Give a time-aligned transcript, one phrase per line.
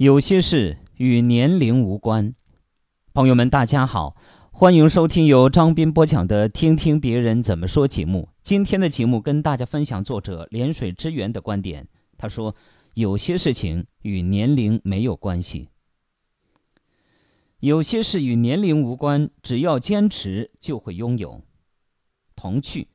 [0.00, 2.34] 有些事与年龄无关。
[3.12, 4.16] 朋友们，大家好，
[4.50, 8.30] 欢迎收听由张斌播讲的《听听别人怎么说》节目。
[8.42, 11.86] 今天的节目跟大家分享作者涟水之源的观点。
[12.16, 12.56] 他说
[12.96, 15.68] ：“有些事情与年龄没有关系，
[17.58, 21.42] 有些事与年龄无关，只要坚持就会拥有。
[22.34, 22.88] 童趣，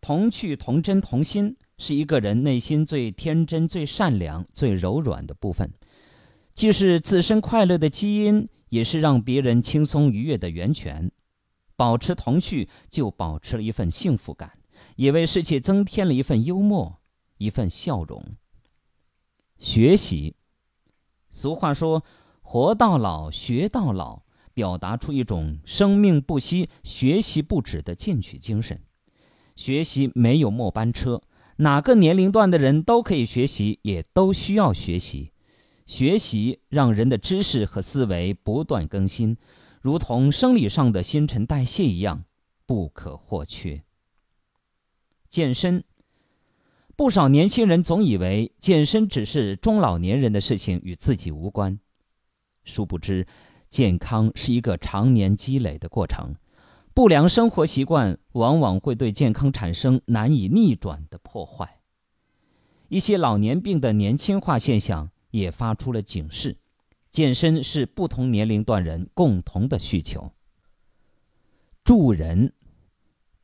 [0.00, 5.68] 童趣，童真，童心，是一个人内心最天真、最善良、最柔软的部分。”
[6.56, 11.12] 既是自身快乐的基因，也是让别人轻松愉悦的源泉。
[11.76, 14.52] 保持童趣，就保持了一份幸福感，
[14.96, 17.02] 也为世界增添了一份幽默，
[17.36, 18.24] 一份笑容。
[19.58, 20.34] 学习，
[21.28, 22.02] 俗话说
[22.40, 24.22] “活到老，学到老”，
[24.54, 28.80] 表达出一种生命不息、学习不止的进取精神。
[29.54, 31.20] 学习没有末班车，
[31.56, 35.32] 哪个年龄段的人都可以学习，也都需要学习。
[35.86, 39.36] 学习让人的知识和思维不断更新，
[39.80, 42.24] 如同生理上的新陈代谢一样
[42.66, 43.84] 不可或缺。
[45.28, 45.84] 健身，
[46.96, 51.78] 不少年轻人总以为健身只是中老年人的事情，与自己无关。
[52.64, 53.28] 殊不知，
[53.70, 56.34] 健康是一个常年积累的过程，
[56.94, 61.78] 不良生活习惯往往会对健康产生难以逆转的破坏。
[62.88, 65.10] 一些老年病的年轻化现象。
[65.38, 66.56] 也发出了警示：
[67.10, 70.32] 健身是不同年龄段人共同的需求。
[71.84, 72.52] 助人，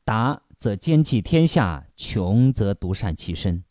[0.05, 3.63] 达则兼济天下，穷则独善其身。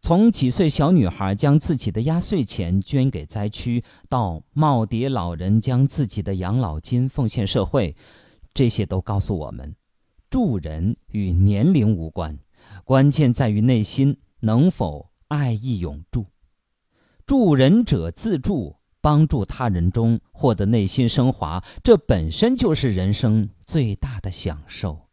[0.00, 7.94] 从几岁小女孩将自己的压岁钱捐给灾区，到耄耋老人将自己的养老金奉献社会，
[8.52, 9.76] 这些都告诉我们，
[10.28, 12.36] 助人与年龄无关，
[12.84, 16.26] 关键在于内心能否爱意永驻。
[17.32, 25.08] 助人者自助，帮助他人中获得内心升华，这本身就是人生最大的享受。